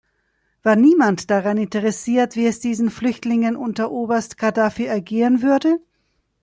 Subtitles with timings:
[0.63, 5.79] War niemand daran interessiert, wie es diesen Flüchtlingen unter Oberst Gaddafi ergehen würde?